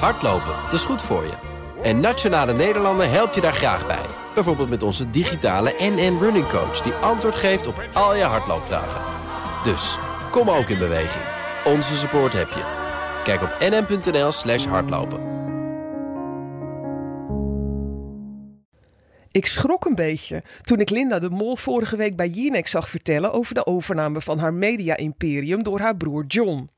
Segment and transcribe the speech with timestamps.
[0.00, 1.32] Hardlopen, dat is goed voor je.
[1.82, 4.06] En Nationale Nederlanden helpt je daar graag bij.
[4.34, 6.80] Bijvoorbeeld met onze digitale NN Running Coach...
[6.80, 9.00] die antwoord geeft op al je hardloopvragen.
[9.64, 9.98] Dus,
[10.30, 11.24] kom ook in beweging.
[11.64, 12.82] Onze support heb je.
[13.24, 15.32] Kijk op nn.nl slash hardlopen.
[19.30, 23.32] Ik schrok een beetje toen ik Linda de Mol vorige week bij Jinek zag vertellen
[23.32, 26.68] over de overname van haar media-imperium door haar broer John.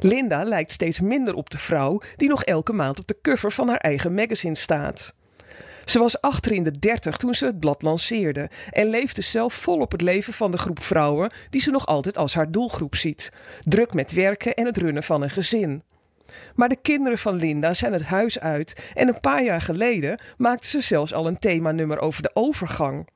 [0.00, 3.68] Linda lijkt steeds minder op de vrouw die nog elke maand op de cover van
[3.68, 5.14] haar eigen magazine staat.
[5.84, 9.78] Ze was achter in de dertig toen ze het blad lanceerde en leefde zelf vol
[9.78, 13.32] op het leven van de groep vrouwen die ze nog altijd als haar doelgroep ziet.
[13.60, 15.82] Druk met werken en het runnen van een gezin.
[16.54, 20.68] Maar de kinderen van Linda zijn het huis uit en een paar jaar geleden maakte
[20.68, 23.08] ze zelfs al een themanummer over de overgang.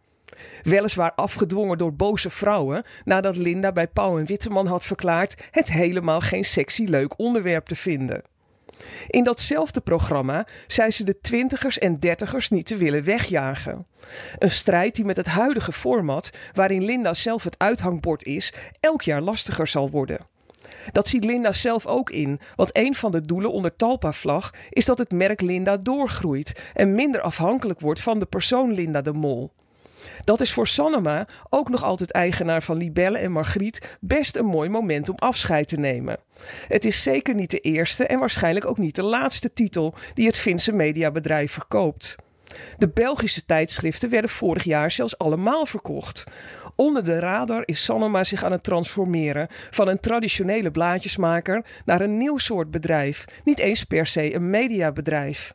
[0.62, 6.20] Weliswaar afgedwongen door boze vrouwen, nadat Linda bij Pauw en Witteman had verklaard het helemaal
[6.20, 8.22] geen sexy leuk onderwerp te vinden.
[9.08, 13.86] In datzelfde programma zei ze de twintigers en dertigers niet te willen wegjagen.
[14.38, 19.20] Een strijd die met het huidige format, waarin Linda zelf het uithangbord is, elk jaar
[19.20, 20.18] lastiger zal worden.
[20.92, 24.98] Dat ziet Linda zelf ook in, want een van de doelen onder Talpa-vlag is dat
[24.98, 29.52] het merk Linda doorgroeit en minder afhankelijk wordt van de persoon Linda de Mol.
[30.24, 34.68] Dat is voor Sanoma, ook nog altijd eigenaar van Libelle en Margriet, best een mooi
[34.68, 36.18] moment om afscheid te nemen.
[36.68, 40.38] Het is zeker niet de eerste en waarschijnlijk ook niet de laatste titel die het
[40.38, 42.16] Finse mediabedrijf verkoopt.
[42.78, 46.24] De Belgische tijdschriften werden vorig jaar zelfs allemaal verkocht.
[46.76, 52.16] Onder de radar is Sanoma zich aan het transformeren van een traditionele blaadjesmaker naar een
[52.16, 55.54] nieuw soort bedrijf, niet eens per se een mediabedrijf.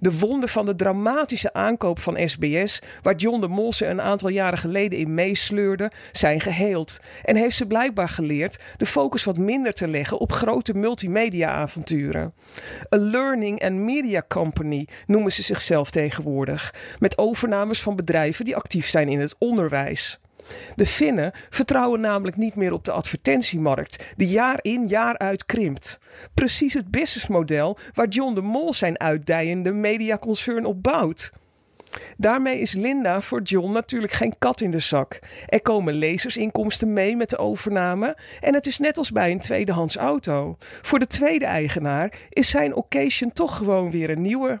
[0.00, 4.58] De wonden van de dramatische aankoop van SBS, waar John de Molse een aantal jaren
[4.58, 6.98] geleden in meesleurde, zijn geheeld.
[7.24, 12.34] En heeft ze blijkbaar geleerd de focus wat minder te leggen op grote multimedia-avonturen.
[12.94, 18.86] A Learning and Media Company noemen ze zichzelf tegenwoordig, met overnames van bedrijven die actief
[18.86, 20.18] zijn in het onderwijs.
[20.74, 25.98] De Finnen vertrouwen namelijk niet meer op de advertentiemarkt, die jaar in jaar uit krimpt.
[26.34, 31.32] Precies het businessmodel waar John de Mol zijn uitdijende mediaconcern op bouwt.
[32.16, 35.18] Daarmee is Linda voor John natuurlijk geen kat in de zak.
[35.46, 39.96] Er komen lezersinkomsten mee met de overname en het is net als bij een tweedehands
[39.96, 40.56] auto.
[40.82, 44.60] Voor de tweede eigenaar is zijn occasion toch gewoon weer een nieuwe.